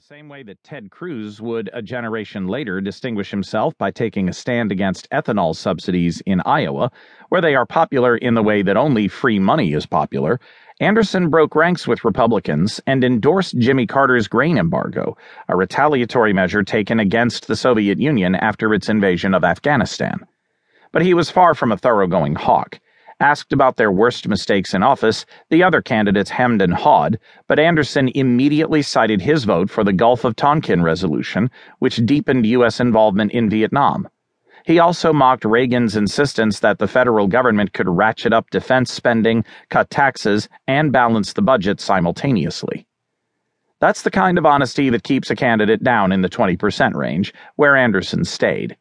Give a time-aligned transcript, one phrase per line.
[0.00, 4.32] the same way that Ted Cruz would a generation later distinguish himself by taking a
[4.32, 6.90] stand against ethanol subsidies in Iowa,
[7.28, 10.40] where they are popular in the way that only free money is popular,
[10.80, 15.18] Anderson broke ranks with Republicans and endorsed Jimmy Carter's grain embargo,
[15.48, 20.26] a retaliatory measure taken against the Soviet Union after its invasion of Afghanistan.
[20.92, 22.80] But he was far from a thoroughgoing hawk.
[23.20, 28.10] Asked about their worst mistakes in office, the other candidates hemmed and hawed, but Anderson
[28.14, 32.80] immediately cited his vote for the Gulf of Tonkin resolution, which deepened U.S.
[32.80, 34.08] involvement in Vietnam.
[34.64, 39.90] He also mocked Reagan's insistence that the federal government could ratchet up defense spending, cut
[39.90, 42.86] taxes, and balance the budget simultaneously.
[43.80, 47.76] That's the kind of honesty that keeps a candidate down in the 20% range, where
[47.76, 48.78] Anderson stayed.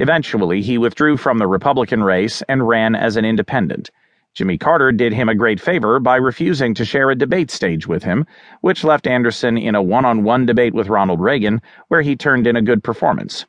[0.00, 3.90] Eventually, he withdrew from the Republican race and ran as an independent.
[4.32, 8.02] Jimmy Carter did him a great favor by refusing to share a debate stage with
[8.02, 8.24] him,
[8.62, 12.46] which left Anderson in a one on one debate with Ronald Reagan, where he turned
[12.46, 13.44] in a good performance.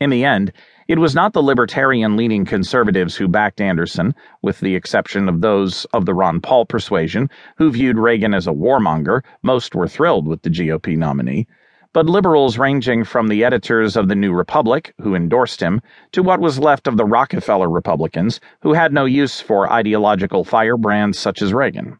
[0.00, 0.52] In the end,
[0.86, 5.86] it was not the libertarian leaning conservatives who backed Anderson, with the exception of those
[5.86, 9.24] of the Ron Paul persuasion, who viewed Reagan as a warmonger.
[9.42, 11.48] Most were thrilled with the GOP nominee
[11.94, 16.40] but liberals ranging from the editors of the New Republic, who endorsed him, to what
[16.40, 21.54] was left of the Rockefeller Republicans, who had no use for ideological firebrands such as
[21.54, 21.98] Reagan.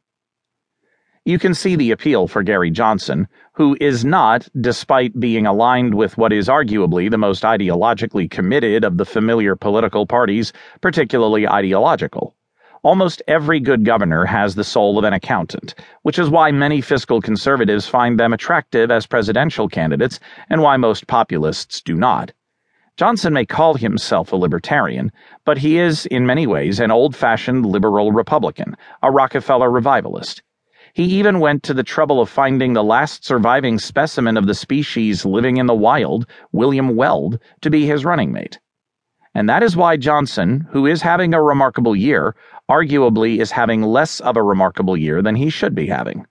[1.25, 6.19] You can see the appeal for Gary Johnson, who is not, despite being aligned with
[6.19, 12.34] what is arguably the most ideologically committed of the familiar political parties, particularly ideological.
[12.85, 17.23] Almost every good governor has the soul of an accountant, which is why many fiscal
[17.23, 22.33] conservatives find them attractive as presidential candidates and why most populists do not.
[22.99, 25.11] Johnson may call himself a libertarian,
[25.47, 30.43] but he is, in many ways, an old fashioned liberal Republican, a Rockefeller revivalist.
[30.93, 35.25] He even went to the trouble of finding the last surviving specimen of the species
[35.25, 38.61] living in the wild, William Weld, to be his running mate.
[39.35, 42.37] And that is why Johnson, who is having a remarkable year,
[42.71, 46.27] arguably is having less of a remarkable year than he should be having.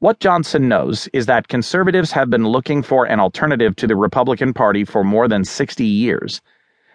[0.00, 4.52] What Johnson knows is that conservatives have been looking for an alternative to the Republican
[4.52, 6.40] Party for more than 60 years.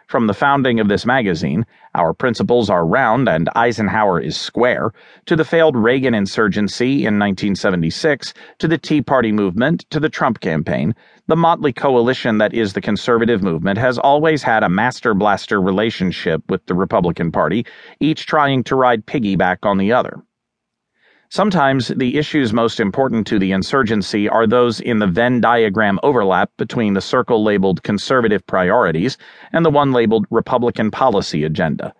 [0.07, 4.93] From the founding of this magazine, Our Principles Are Round and Eisenhower is Square,
[5.25, 10.39] to the failed Reagan insurgency in 1976, to the Tea Party movement, to the Trump
[10.39, 10.95] campaign,
[11.27, 16.41] the motley coalition that is the conservative movement has always had a master blaster relationship
[16.47, 17.65] with the Republican Party,
[17.99, 20.23] each trying to ride piggyback on the other.
[21.29, 26.49] Sometimes the issues most important to the insurgency are those in the Venn diagram overlap
[26.55, 29.17] between the circle labeled conservative priorities
[29.51, 31.93] and the one labeled Republican policy agenda.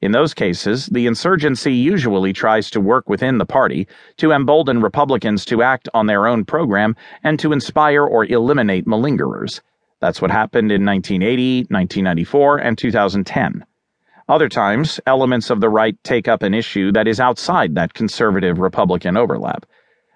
[0.00, 3.88] In those cases, the insurgency usually tries to work within the party
[4.18, 6.94] to embolden Republicans to act on their own program
[7.24, 9.60] and to inspire or eliminate malingerers.
[10.00, 13.64] That's what happened in 1980, 1994, and 2010.
[14.28, 18.58] Other times, elements of the right take up an issue that is outside that conservative
[18.58, 19.64] Republican overlap.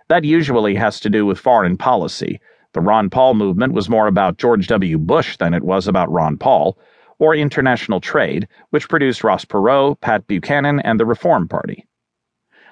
[0.08, 2.38] That usually has to do with foreign policy.
[2.74, 4.98] The Ron Paul movement was more about George W.
[4.98, 6.76] Bush than it was about Ron Paul,
[7.18, 11.86] or international trade, which produced Ross Perot, Pat Buchanan, and the Reform Party.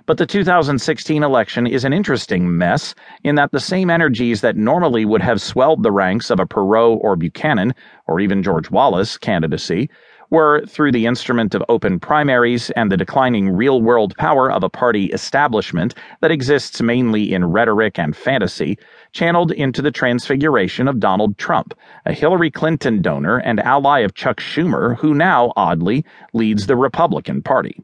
[0.04, 5.06] But the 2016 election is an interesting mess in that the same energies that normally
[5.06, 7.74] would have swelled the ranks of a Perot or Buchanan,
[8.06, 9.88] or even George Wallace, candidacy
[10.30, 14.68] were, through the instrument of open primaries and the declining real world power of a
[14.68, 18.78] party establishment that exists mainly in rhetoric and fantasy,
[19.12, 21.74] channeled into the transfiguration of Donald Trump,
[22.06, 27.42] a Hillary Clinton donor and ally of Chuck Schumer, who now, oddly, leads the Republican
[27.42, 27.82] Party.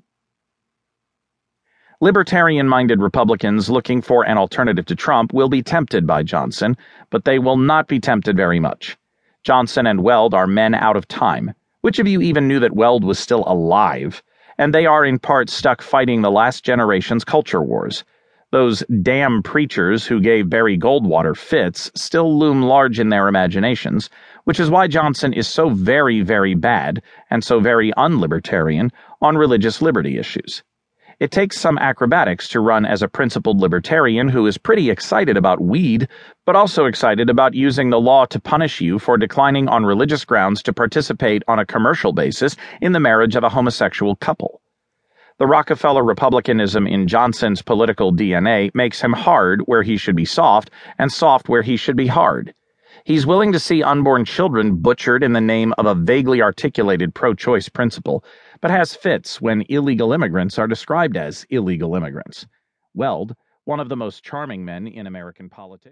[2.00, 6.76] Libertarian minded Republicans looking for an alternative to Trump will be tempted by Johnson,
[7.08, 8.98] but they will not be tempted very much.
[9.44, 11.54] Johnson and Weld are men out of time.
[11.86, 14.20] Which of you even knew that Weld was still alive?
[14.58, 18.02] And they are in part stuck fighting the last generation's culture wars.
[18.50, 24.10] Those damn preachers who gave Barry Goldwater fits still loom large in their imaginations,
[24.42, 28.90] which is why Johnson is so very, very bad and so very unlibertarian
[29.22, 30.64] on religious liberty issues.
[31.18, 35.62] It takes some acrobatics to run as a principled libertarian who is pretty excited about
[35.62, 36.08] weed,
[36.44, 40.62] but also excited about using the law to punish you for declining on religious grounds
[40.64, 44.60] to participate on a commercial basis in the marriage of a homosexual couple.
[45.38, 50.70] The Rockefeller Republicanism in Johnson's political DNA makes him hard where he should be soft,
[50.98, 52.52] and soft where he should be hard.
[53.06, 57.34] He's willing to see unborn children butchered in the name of a vaguely articulated pro
[57.34, 58.24] choice principle,
[58.60, 62.48] but has fits when illegal immigrants are described as illegal immigrants.
[62.94, 65.84] Weld, one of the most charming men in American politics.